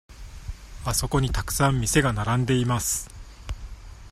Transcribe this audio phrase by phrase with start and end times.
[0.83, 3.07] あそこにたくさん店が並んでいます。